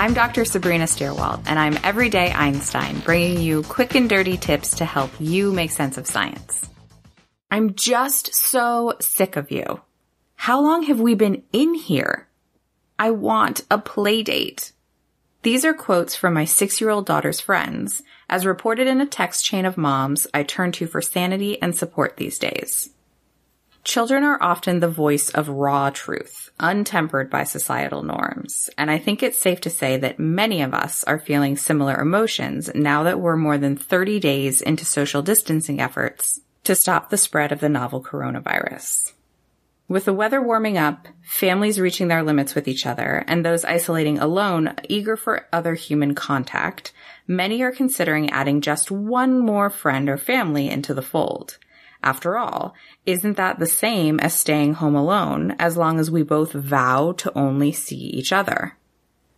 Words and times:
I'm 0.00 0.14
Dr. 0.14 0.46
Sabrina 0.46 0.84
Stierwalt, 0.84 1.42
and 1.44 1.58
I'm 1.58 1.76
Everyday 1.84 2.32
Einstein, 2.32 3.00
bringing 3.00 3.38
you 3.38 3.62
quick 3.64 3.94
and 3.94 4.08
dirty 4.08 4.38
tips 4.38 4.76
to 4.76 4.86
help 4.86 5.10
you 5.20 5.52
make 5.52 5.70
sense 5.70 5.98
of 5.98 6.06
science. 6.06 6.66
I'm 7.50 7.74
just 7.74 8.34
so 8.34 8.94
sick 9.00 9.36
of 9.36 9.50
you. 9.50 9.82
How 10.36 10.62
long 10.62 10.84
have 10.84 11.00
we 11.00 11.14
been 11.14 11.42
in 11.52 11.74
here? 11.74 12.26
I 12.98 13.10
want 13.10 13.66
a 13.70 13.76
play 13.76 14.22
date. 14.22 14.72
These 15.42 15.66
are 15.66 15.74
quotes 15.74 16.16
from 16.16 16.32
my 16.32 16.46
six 16.46 16.80
year 16.80 16.88
old 16.88 17.04
daughter's 17.04 17.40
friends, 17.40 18.02
as 18.26 18.46
reported 18.46 18.86
in 18.86 19.02
a 19.02 19.06
text 19.06 19.44
chain 19.44 19.66
of 19.66 19.76
moms 19.76 20.26
I 20.32 20.44
turn 20.44 20.72
to 20.72 20.86
for 20.86 21.02
sanity 21.02 21.60
and 21.60 21.76
support 21.76 22.16
these 22.16 22.38
days. 22.38 22.88
Children 23.82 24.24
are 24.24 24.42
often 24.42 24.80
the 24.80 24.88
voice 24.88 25.30
of 25.30 25.48
raw 25.48 25.88
truth, 25.88 26.50
untempered 26.60 27.30
by 27.30 27.44
societal 27.44 28.02
norms, 28.02 28.68
and 28.76 28.90
I 28.90 28.98
think 28.98 29.22
it's 29.22 29.38
safe 29.38 29.60
to 29.62 29.70
say 29.70 29.96
that 29.96 30.18
many 30.18 30.60
of 30.60 30.74
us 30.74 31.02
are 31.04 31.18
feeling 31.18 31.56
similar 31.56 31.98
emotions 31.98 32.70
now 32.74 33.04
that 33.04 33.20
we're 33.20 33.36
more 33.36 33.56
than 33.56 33.76
30 33.76 34.20
days 34.20 34.60
into 34.60 34.84
social 34.84 35.22
distancing 35.22 35.80
efforts 35.80 36.40
to 36.64 36.74
stop 36.74 37.08
the 37.08 37.16
spread 37.16 37.52
of 37.52 37.60
the 37.60 37.70
novel 37.70 38.02
coronavirus. 38.02 39.12
With 39.88 40.04
the 40.04 40.12
weather 40.12 40.42
warming 40.42 40.76
up, 40.76 41.08
families 41.22 41.80
reaching 41.80 42.08
their 42.08 42.22
limits 42.22 42.54
with 42.54 42.68
each 42.68 42.86
other, 42.86 43.24
and 43.26 43.44
those 43.44 43.64
isolating 43.64 44.18
alone 44.18 44.74
eager 44.88 45.16
for 45.16 45.48
other 45.52 45.74
human 45.74 46.14
contact, 46.14 46.92
many 47.26 47.62
are 47.62 47.72
considering 47.72 48.30
adding 48.30 48.60
just 48.60 48.90
one 48.90 49.40
more 49.40 49.70
friend 49.70 50.08
or 50.08 50.18
family 50.18 50.68
into 50.68 50.92
the 50.92 51.02
fold. 51.02 51.58
After 52.02 52.38
all, 52.38 52.74
isn't 53.04 53.36
that 53.36 53.58
the 53.58 53.66
same 53.66 54.20
as 54.20 54.34
staying 54.34 54.74
home 54.74 54.94
alone 54.94 55.56
as 55.58 55.76
long 55.76 55.98
as 55.98 56.10
we 56.10 56.22
both 56.22 56.52
vow 56.52 57.12
to 57.18 57.36
only 57.36 57.72
see 57.72 57.96
each 57.96 58.32
other? 58.32 58.76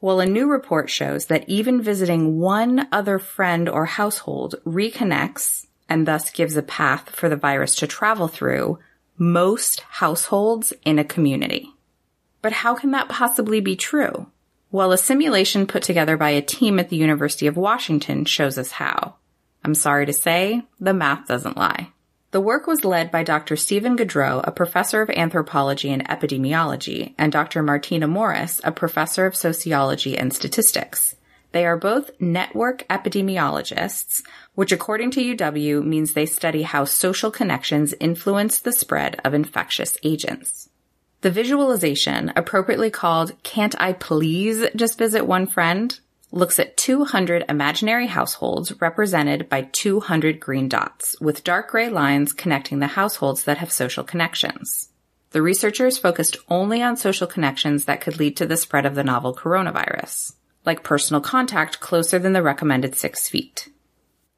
Well, 0.00 0.20
a 0.20 0.26
new 0.26 0.46
report 0.46 0.88
shows 0.88 1.26
that 1.26 1.48
even 1.48 1.82
visiting 1.82 2.38
one 2.38 2.88
other 2.90 3.18
friend 3.18 3.68
or 3.68 3.84
household 3.84 4.54
reconnects 4.66 5.66
and 5.88 6.06
thus 6.06 6.30
gives 6.30 6.56
a 6.56 6.62
path 6.62 7.10
for 7.10 7.28
the 7.28 7.36
virus 7.36 7.74
to 7.76 7.86
travel 7.86 8.28
through 8.28 8.78
most 9.18 9.80
households 9.80 10.72
in 10.84 10.98
a 10.98 11.04
community. 11.04 11.70
But 12.40 12.52
how 12.52 12.74
can 12.74 12.92
that 12.92 13.08
possibly 13.08 13.60
be 13.60 13.76
true? 13.76 14.28
Well, 14.70 14.92
a 14.92 14.98
simulation 14.98 15.66
put 15.66 15.82
together 15.82 16.16
by 16.16 16.30
a 16.30 16.40
team 16.40 16.78
at 16.78 16.88
the 16.88 16.96
University 16.96 17.46
of 17.46 17.56
Washington 17.56 18.24
shows 18.24 18.56
us 18.56 18.72
how. 18.72 19.16
I'm 19.64 19.74
sorry 19.74 20.06
to 20.06 20.12
say, 20.12 20.62
the 20.78 20.94
math 20.94 21.26
doesn't 21.26 21.56
lie. 21.56 21.92
The 22.32 22.40
work 22.40 22.68
was 22.68 22.84
led 22.84 23.10
by 23.10 23.24
Dr. 23.24 23.56
Steven 23.56 23.96
Goodreau, 23.96 24.40
a 24.44 24.52
professor 24.52 25.02
of 25.02 25.10
anthropology 25.10 25.90
and 25.92 26.06
epidemiology, 26.08 27.14
and 27.18 27.32
Dr. 27.32 27.60
Martina 27.60 28.06
Morris, 28.06 28.60
a 28.62 28.70
professor 28.70 29.26
of 29.26 29.34
sociology 29.34 30.16
and 30.16 30.32
statistics. 30.32 31.16
They 31.50 31.66
are 31.66 31.76
both 31.76 32.12
network 32.20 32.86
epidemiologists, 32.86 34.22
which 34.54 34.70
according 34.70 35.10
to 35.12 35.36
UW 35.36 35.84
means 35.84 36.12
they 36.12 36.26
study 36.26 36.62
how 36.62 36.84
social 36.84 37.32
connections 37.32 37.94
influence 37.98 38.60
the 38.60 38.72
spread 38.72 39.20
of 39.24 39.34
infectious 39.34 39.98
agents. 40.04 40.68
The 41.22 41.32
visualization, 41.32 42.32
appropriately 42.36 42.90
called 42.90 43.42
Can't 43.42 43.74
I 43.80 43.92
Please 43.92 44.64
Just 44.76 44.96
Visit 44.96 45.26
One 45.26 45.48
Friend, 45.48 45.98
looks 46.32 46.58
at 46.58 46.76
200 46.76 47.44
imaginary 47.48 48.06
households 48.06 48.80
represented 48.80 49.48
by 49.48 49.62
200 49.72 50.40
green 50.40 50.68
dots, 50.68 51.16
with 51.20 51.44
dark 51.44 51.70
gray 51.70 51.88
lines 51.88 52.32
connecting 52.32 52.78
the 52.78 52.86
households 52.86 53.44
that 53.44 53.58
have 53.58 53.72
social 53.72 54.04
connections. 54.04 54.88
The 55.30 55.42
researchers 55.42 55.98
focused 55.98 56.36
only 56.48 56.82
on 56.82 56.96
social 56.96 57.26
connections 57.26 57.84
that 57.84 58.00
could 58.00 58.18
lead 58.18 58.36
to 58.38 58.46
the 58.46 58.56
spread 58.56 58.86
of 58.86 58.94
the 58.94 59.04
novel 59.04 59.34
coronavirus 59.34 60.32
like 60.64 60.82
personal 60.82 61.20
contact 61.20 61.80
closer 61.80 62.18
than 62.18 62.32
the 62.32 62.42
recommended 62.42 62.94
six 62.94 63.28
feet. 63.28 63.68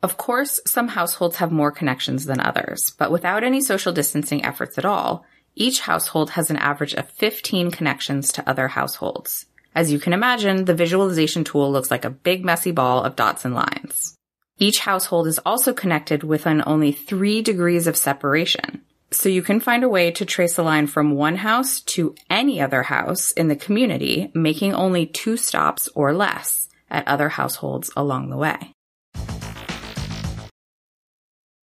Of 0.03 0.17
course, 0.17 0.61
some 0.67 0.89
households 0.89 1.37
have 1.37 1.53
more 1.53 1.71
connections 1.71 2.25
than 2.25 2.41
others, 2.41 2.91
but 2.99 3.11
without 3.11 3.45
any 3.45 3.61
social 3.61 3.93
distancing 3.93 4.45
efforts 4.45 4.79
at 4.79 4.85
all, 4.85 5.25
each 5.55 5.81
household 5.81 6.31
has 6.31 6.51
an 6.51 6.57
average 6.57 6.95
of 6.95 7.09
15 7.11 7.71
connections 7.71 8.33
to 8.33 8.49
other 8.49 8.69
households. 8.69 9.47
As 9.75 9.91
you 9.91 9.99
can 9.99 10.13
imagine, 10.13 10.67
the 10.67 10.75
visualization 10.75 11.45
tool 11.45 11.73
looks 11.73 11.91
like 11.91 12.05
a 12.05 12.11
big 12.11 12.45
messy 12.45 12.73
ball 12.73 13.03
of 13.03 13.17
dots 13.17 13.45
and 13.45 13.55
lines. 13.55 14.15
Each 14.59 14.81
household 14.81 15.27
is 15.27 15.41
also 15.47 15.73
connected 15.73 16.23
within 16.23 16.63
only 16.67 16.93
three 16.93 17.41
degrees 17.41 17.87
of 17.87 17.97
separation, 17.97 18.83
so 19.11 19.29
you 19.31 19.43
can 19.43 19.61
find 19.61 19.83
a 19.83 19.89
way 19.89 20.11
to 20.11 20.27
trace 20.27 20.59
a 20.59 20.63
line 20.63 20.87
from 20.87 21.13
one 21.13 21.37
house 21.37 21.81
to 21.81 22.15
any 22.29 22.61
other 22.61 22.83
house 22.83 23.33
in 23.33 23.49
the 23.49 23.57
community, 23.57 24.31
making 24.35 24.75
only 24.75 25.07
two 25.07 25.39
stops 25.39 25.89
or 25.95 26.13
less 26.13 26.69
at 26.91 27.09
other 27.09 27.31
households 27.31 27.91
along 27.97 28.29
the 28.29 28.37
way. 28.37 28.73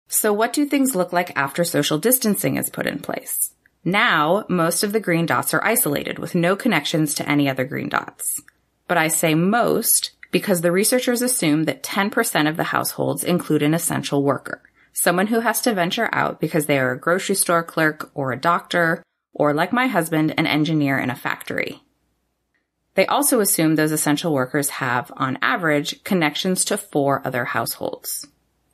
So 0.08 0.34
what 0.34 0.52
do 0.52 0.66
things 0.66 0.96
look 0.96 1.14
like 1.14 1.38
after 1.38 1.64
social 1.64 2.00
distancing 2.00 2.58
is 2.58 2.72
put 2.72 2.88
in 2.88 3.00
place? 3.00 3.54
Now, 3.84 4.46
most 4.50 4.84
of 4.84 4.92
the 4.92 5.00
green 5.00 5.26
dots 5.26 5.54
are 5.54 5.64
isolated 5.64 6.20
with 6.20 6.36
no 6.36 6.56
connections 6.56 7.14
to 7.16 7.30
any 7.30 7.50
other 7.50 7.66
green 7.66 7.90
dots. 7.90 8.42
But 8.88 8.98
I 8.98 9.08
say 9.08 9.36
most 9.36 10.12
because 10.32 10.62
the 10.62 10.72
researchers 10.72 11.22
assume 11.22 11.64
that 11.64 11.84
10% 11.84 12.50
of 12.50 12.58
the 12.58 12.66
households 12.66 13.24
include 13.24 13.64
an 13.64 13.74
essential 13.74 14.24
worker 14.24 14.62
someone 15.00 15.28
who 15.28 15.40
has 15.40 15.62
to 15.62 15.74
venture 15.74 16.10
out 16.12 16.40
because 16.40 16.66
they 16.66 16.78
are 16.78 16.92
a 16.92 17.00
grocery 17.00 17.36
store 17.36 17.64
clerk 17.64 18.12
or 18.14 18.32
a 18.32 18.40
doctor, 18.40 19.02
or 19.34 19.54
like 19.54 19.72
my 19.72 19.88
husband, 19.88 20.34
an 20.38 20.46
engineer 20.46 20.98
in 21.00 21.10
a 21.10 21.16
factory. 21.16 21.82
They 22.96 23.06
also 23.06 23.40
assume 23.40 23.76
those 23.76 23.94
essential 23.94 24.34
workers 24.34 24.70
have, 24.70 25.12
on 25.16 25.38
average, 25.42 26.04
connections 26.04 26.66
to 26.66 26.78
four 26.78 27.26
other 27.26 27.46
households. 27.46 28.28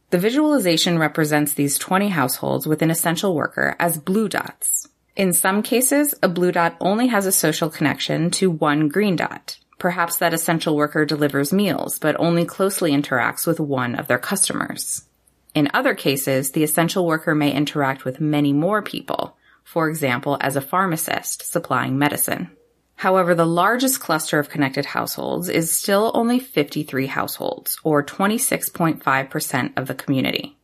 The 0.09 0.17
visualization 0.17 0.97
represents 0.97 1.53
these 1.53 1.77
20 1.77 2.09
households 2.09 2.65
with 2.65 2.81
an 2.81 2.89
essential 2.89 3.35
worker 3.35 3.75
as 3.79 3.97
blue 3.97 4.27
dots. 4.27 4.87
In 5.15 5.31
some 5.31 5.63
cases, 5.63 6.13
a 6.21 6.27
blue 6.27 6.51
dot 6.51 6.75
only 6.81 7.07
has 7.07 7.25
a 7.25 7.31
social 7.31 7.69
connection 7.69 8.31
to 8.31 8.51
one 8.51 8.89
green 8.89 9.15
dot. 9.15 9.57
Perhaps 9.79 10.17
that 10.17 10.33
essential 10.33 10.75
worker 10.75 11.05
delivers 11.05 11.53
meals, 11.53 11.99
but 11.99 12.19
only 12.19 12.43
closely 12.43 12.91
interacts 12.91 13.47
with 13.47 13.59
one 13.59 13.95
of 13.95 14.07
their 14.07 14.19
customers. 14.19 15.05
In 15.53 15.69
other 15.73 15.95
cases, 15.95 16.51
the 16.51 16.63
essential 16.63 17.05
worker 17.05 17.33
may 17.33 17.53
interact 17.53 18.03
with 18.03 18.19
many 18.19 18.51
more 18.51 18.81
people, 18.81 19.37
for 19.63 19.89
example, 19.89 20.37
as 20.41 20.57
a 20.57 20.61
pharmacist 20.61 21.49
supplying 21.49 21.97
medicine. 21.97 22.51
However, 22.97 23.35
the 23.35 23.45
largest 23.45 24.01
cluster 24.01 24.37
of 24.37 24.49
connected 24.49 24.85
households 24.85 25.47
is 25.47 25.71
still 25.71 26.11
only 26.13 26.39
53 26.39 27.07
households, 27.07 27.77
or 27.83 28.03
26.5% 28.03 29.77
of 29.77 29.87
the 29.87 29.95
community. 29.95 30.57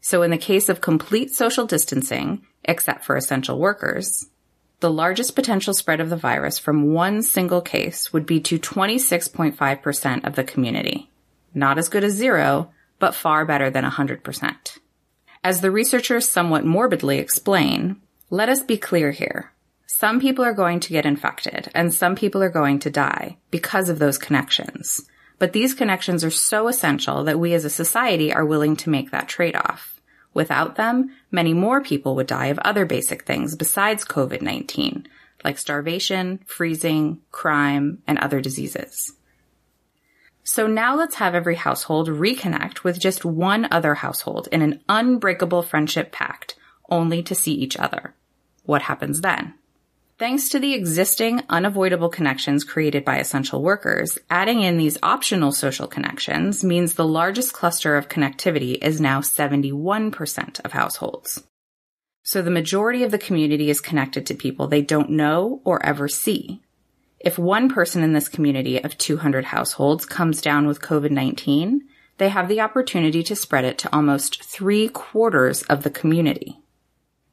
So 0.00 0.22
in 0.22 0.30
the 0.30 0.38
case 0.38 0.68
of 0.68 0.80
complete 0.80 1.34
social 1.34 1.66
distancing, 1.66 2.46
except 2.64 3.04
for 3.04 3.16
essential 3.16 3.58
workers, 3.58 4.26
the 4.80 4.90
largest 4.90 5.34
potential 5.34 5.74
spread 5.74 6.00
of 6.00 6.08
the 6.08 6.16
virus 6.16 6.58
from 6.58 6.92
one 6.94 7.22
single 7.22 7.60
case 7.60 8.12
would 8.12 8.24
be 8.24 8.40
to 8.40 8.58
26.5% 8.58 10.26
of 10.26 10.34
the 10.36 10.44
community. 10.44 11.10
Not 11.54 11.78
as 11.78 11.88
good 11.88 12.04
as 12.04 12.14
zero, 12.14 12.72
but 12.98 13.14
far 13.14 13.44
better 13.44 13.70
than 13.70 13.84
100%. 13.84 14.78
As 15.44 15.60
the 15.60 15.70
researchers 15.70 16.28
somewhat 16.28 16.64
morbidly 16.64 17.18
explain, 17.18 17.96
let 18.30 18.48
us 18.48 18.62
be 18.62 18.76
clear 18.76 19.10
here. 19.10 19.52
Some 19.86 20.20
people 20.20 20.44
are 20.44 20.54
going 20.54 20.80
to 20.80 20.92
get 20.92 21.04
infected 21.04 21.70
and 21.74 21.92
some 21.92 22.14
people 22.14 22.42
are 22.42 22.48
going 22.50 22.78
to 22.80 22.90
die 22.90 23.36
because 23.50 23.90
of 23.90 23.98
those 23.98 24.16
connections. 24.16 25.06
But 25.38 25.52
these 25.52 25.74
connections 25.74 26.24
are 26.24 26.30
so 26.30 26.68
essential 26.68 27.24
that 27.24 27.38
we 27.38 27.52
as 27.52 27.66
a 27.66 27.70
society 27.70 28.32
are 28.32 28.46
willing 28.46 28.76
to 28.76 28.90
make 28.90 29.10
that 29.10 29.28
trade-off. 29.28 29.99
Without 30.32 30.76
them, 30.76 31.10
many 31.30 31.52
more 31.52 31.82
people 31.82 32.14
would 32.16 32.26
die 32.26 32.46
of 32.46 32.58
other 32.60 32.86
basic 32.86 33.24
things 33.24 33.56
besides 33.56 34.04
COVID-19, 34.04 35.06
like 35.44 35.58
starvation, 35.58 36.40
freezing, 36.46 37.20
crime, 37.32 38.02
and 38.06 38.18
other 38.18 38.40
diseases. 38.40 39.12
So 40.42 40.66
now 40.66 40.96
let's 40.96 41.16
have 41.16 41.34
every 41.34 41.56
household 41.56 42.08
reconnect 42.08 42.82
with 42.82 42.98
just 42.98 43.24
one 43.24 43.68
other 43.70 43.94
household 43.94 44.48
in 44.50 44.62
an 44.62 44.80
unbreakable 44.88 45.62
friendship 45.62 46.12
pact, 46.12 46.56
only 46.88 47.22
to 47.22 47.34
see 47.34 47.52
each 47.52 47.76
other. 47.76 48.14
What 48.64 48.82
happens 48.82 49.20
then? 49.20 49.54
Thanks 50.20 50.50
to 50.50 50.58
the 50.58 50.74
existing 50.74 51.40
unavoidable 51.48 52.10
connections 52.10 52.62
created 52.62 53.06
by 53.06 53.16
essential 53.16 53.62
workers, 53.62 54.18
adding 54.28 54.60
in 54.60 54.76
these 54.76 54.98
optional 55.02 55.50
social 55.50 55.86
connections 55.86 56.62
means 56.62 56.92
the 56.92 57.06
largest 57.06 57.54
cluster 57.54 57.96
of 57.96 58.10
connectivity 58.10 58.76
is 58.82 59.00
now 59.00 59.22
71% 59.22 60.60
of 60.62 60.72
households. 60.72 61.42
So 62.22 62.42
the 62.42 62.50
majority 62.50 63.02
of 63.02 63.12
the 63.12 63.18
community 63.18 63.70
is 63.70 63.80
connected 63.80 64.26
to 64.26 64.34
people 64.34 64.66
they 64.66 64.82
don't 64.82 65.08
know 65.08 65.62
or 65.64 65.82
ever 65.86 66.06
see. 66.06 66.60
If 67.18 67.38
one 67.38 67.70
person 67.70 68.02
in 68.02 68.12
this 68.12 68.28
community 68.28 68.78
of 68.78 68.98
200 68.98 69.46
households 69.46 70.04
comes 70.04 70.42
down 70.42 70.66
with 70.66 70.82
COVID-19, 70.82 71.78
they 72.18 72.28
have 72.28 72.48
the 72.48 72.60
opportunity 72.60 73.22
to 73.22 73.34
spread 73.34 73.64
it 73.64 73.78
to 73.78 73.96
almost 73.96 74.44
three 74.44 74.88
quarters 74.88 75.62
of 75.62 75.82
the 75.82 75.88
community. 75.88 76.58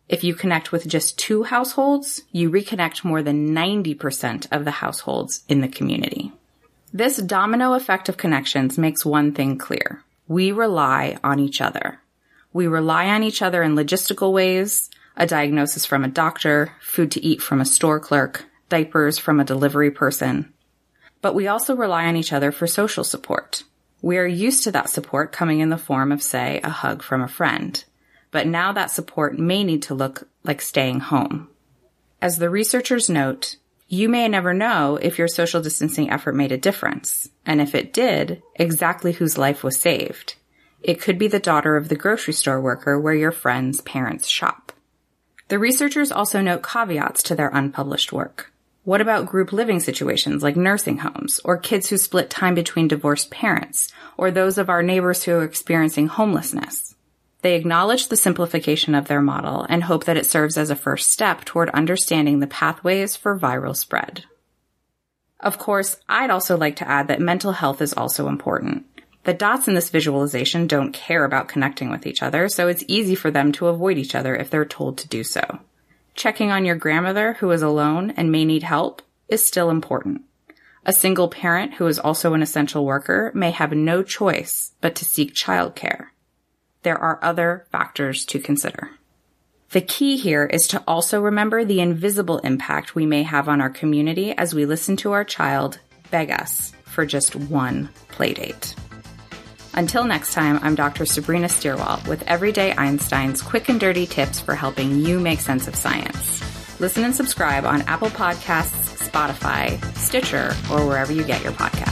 If 0.10 0.24
you 0.24 0.36
connect 0.36 0.72
with 0.72 0.88
just 0.88 1.20
two 1.20 1.44
households, 1.44 2.24
you 2.32 2.50
reconnect 2.50 3.04
more 3.04 3.22
than 3.22 3.54
90% 3.54 4.48
of 4.52 4.64
the 4.64 4.72
households 4.72 5.44
in 5.50 5.60
the 5.62 5.68
community. 5.68 6.32
This 6.94 7.18
domino 7.18 7.74
effect 7.74 8.08
of 8.08 8.16
connections 8.16 8.78
makes 8.78 9.06
one 9.06 9.34
thing 9.34 9.58
clear. 9.58 10.04
We 10.28 10.54
rely 10.54 11.18
on 11.24 11.40
each 11.40 11.60
other. 11.60 12.00
We 12.54 12.68
rely 12.68 13.08
on 13.08 13.24
each 13.24 13.42
other 13.42 13.62
in 13.62 13.76
logistical 13.76 14.32
ways, 14.32 14.90
a 15.18 15.28
diagnosis 15.28 15.86
from 15.86 16.06
a 16.06 16.10
doctor, 16.10 16.72
food 16.80 17.12
to 17.12 17.24
eat 17.24 17.42
from 17.42 17.60
a 17.60 17.66
store 17.66 18.00
clerk, 18.00 18.46
diapers 18.70 19.18
from 19.18 19.40
a 19.40 19.46
delivery 19.46 19.92
person. 19.92 20.54
But 21.22 21.36
we 21.36 21.48
also 21.48 21.76
rely 21.76 22.06
on 22.06 22.16
each 22.16 22.32
other 22.32 22.52
for 22.54 22.68
social 22.68 23.04
support. 23.04 23.64
We 24.02 24.18
are 24.18 24.28
used 24.28 24.64
to 24.64 24.72
that 24.72 24.90
support 24.90 25.32
coming 25.32 25.60
in 25.60 25.70
the 25.70 25.78
form 25.78 26.12
of, 26.12 26.24
say, 26.24 26.62
a 26.64 26.70
hug 26.70 27.04
from 27.04 27.22
a 27.22 27.28
friend. 27.28 27.84
But 28.32 28.48
now 28.48 28.74
that 28.74 28.92
support 28.92 29.38
may 29.38 29.64
need 29.64 29.84
to 29.84 29.94
look 29.94 30.28
like 30.44 30.62
staying 30.62 31.00
home. 31.00 31.50
As 32.22 32.38
the 32.38 32.50
researchers 32.50 33.10
note, 33.10 33.58
you 33.88 34.10
may 34.10 34.28
never 34.28 34.54
know 34.54 34.98
if 35.02 35.18
your 35.18 35.28
social 35.28 35.62
distancing 35.62 36.10
effort 36.10 36.36
made 36.36 36.52
a 36.52 36.58
difference, 36.58 37.30
and 37.46 37.62
if 37.62 37.74
it 37.74 37.94
did, 37.94 38.42
exactly 38.56 39.14
whose 39.14 39.38
life 39.38 39.64
was 39.64 39.80
saved. 39.80 40.36
It 40.82 41.00
could 41.00 41.18
be 41.18 41.28
the 41.28 41.40
daughter 41.40 41.78
of 41.78 41.88
the 41.88 41.96
grocery 41.96 42.34
store 42.34 42.60
worker 42.60 43.00
where 43.00 43.14
your 43.14 43.32
friend's 43.32 43.82
parents 43.82 44.28
shop. 44.28 44.74
The 45.48 45.60
researchers 45.60 46.12
also 46.12 46.42
note 46.42 46.64
caveats 46.64 47.24
to 47.24 47.36
their 47.36 47.50
unpublished 47.50 48.12
work. 48.12 48.52
What 48.84 49.00
about 49.00 49.26
group 49.26 49.54
living 49.54 49.80
situations 49.80 50.44
like 50.44 50.58
nursing 50.58 50.98
homes, 50.98 51.40
or 51.46 51.58
kids 51.58 51.90
who 51.90 51.98
split 51.98 52.30
time 52.30 52.56
between 52.56 52.88
divorced 52.88 53.32
parents, 53.32 53.92
or 54.18 54.32
those 54.32 54.58
of 54.58 54.70
our 54.70 54.84
neighbors 54.84 55.24
who 55.24 55.34
are 55.34 55.44
experiencing 55.44 56.08
homelessness? 56.08 56.96
They 57.48 57.56
acknowledge 57.56 58.10
the 58.10 58.18
simplification 58.18 58.94
of 58.94 59.08
their 59.08 59.22
model 59.22 59.66
and 59.70 59.82
hope 59.82 60.04
that 60.04 60.18
it 60.18 60.26
serves 60.26 60.58
as 60.58 60.70
a 60.70 60.76
first 60.76 61.10
step 61.10 61.46
toward 61.46 61.70
understanding 61.70 62.42
the 62.42 62.48
pathways 62.48 63.16
for 63.16 63.40
viral 63.40 63.74
spread. 63.74 64.26
Of 65.40 65.58
course, 65.58 65.96
I'd 66.10 66.30
also 66.30 66.58
like 66.58 66.76
to 66.76 66.88
add 66.90 67.08
that 67.08 67.22
mental 67.22 67.54
health 67.54 67.82
is 67.82 67.94
also 67.94 68.28
important. 68.28 68.86
The 69.24 69.34
dots 69.34 69.70
in 69.70 69.76
this 69.76 69.92
visualization 69.92 70.68
don't 70.68 70.92
care 70.92 71.24
about 71.24 71.48
connecting 71.48 71.90
with 71.90 72.06
each 72.06 72.22
other, 72.22 72.50
so 72.50 72.68
it's 72.68 72.84
easy 72.90 73.16
for 73.16 73.32
them 73.32 73.54
to 73.54 73.68
avoid 73.68 73.98
each 73.98 74.14
other 74.14 74.36
if 74.36 74.50
they're 74.50 74.66
told 74.66 74.98
to 74.98 75.08
do 75.08 75.24
so. 75.24 75.60
Checking 76.16 76.52
on 76.52 76.66
your 76.66 76.76
grandmother 76.76 77.36
who 77.36 77.50
is 77.52 77.62
alone 77.62 78.12
and 78.18 78.30
may 78.30 78.44
need 78.44 78.64
help 78.64 79.02
is 79.30 79.48
still 79.48 79.70
important. 79.70 80.24
A 80.86 80.92
single 80.92 81.30
parent 81.30 81.76
who 81.76 81.88
is 81.88 81.98
also 81.98 82.34
an 82.34 82.42
essential 82.42 82.84
worker 82.84 83.32
may 83.34 83.52
have 83.52 83.72
no 83.72 84.04
choice 84.04 84.74
but 84.82 84.96
to 84.96 85.06
seek 85.06 85.34
childcare. 85.34 86.08
There 86.88 86.98
are 86.98 87.20
other 87.22 87.66
factors 87.70 88.24
to 88.28 88.40
consider. 88.40 88.92
The 89.72 89.82
key 89.82 90.16
here 90.16 90.46
is 90.46 90.70
to 90.70 90.82
also 90.88 91.20
remember 91.20 91.66
the 91.66 91.82
invisible 91.82 92.38
impact 92.38 92.96
we 92.96 93.06
may 93.06 93.24
have 93.24 93.50
on 93.50 93.60
our 93.60 93.70
community 93.70 94.32
as 94.32 94.56
we 94.56 94.66
listen 94.66 94.96
to 95.04 95.12
our 95.12 95.26
child 95.26 95.80
beg 96.12 96.32
us 96.32 96.72
for 96.86 97.06
just 97.06 97.36
one 97.36 97.90
playdate. 98.14 98.74
Until 99.74 100.06
next 100.06 100.34
time, 100.34 100.62
I'm 100.62 100.76
Dr. 100.76 101.06
Sabrina 101.06 101.48
Stierwalt 101.48 102.08
with 102.08 102.24
Everyday 102.24 102.74
Einstein's 102.74 103.42
quick 103.42 103.68
and 103.68 103.82
dirty 103.82 104.06
tips 104.06 104.40
for 104.40 104.56
helping 104.56 105.02
you 105.02 105.20
make 105.20 105.42
sense 105.42 105.68
of 105.68 105.76
science. 105.76 106.42
Listen 106.80 107.04
and 107.04 107.14
subscribe 107.14 107.66
on 107.66 107.82
Apple 107.82 108.12
Podcasts, 108.12 109.06
Spotify, 109.10 109.84
Stitcher, 109.98 110.56
or 110.72 110.88
wherever 110.88 111.12
you 111.12 111.26
get 111.26 111.44
your 111.44 111.52
podcasts. 111.52 111.87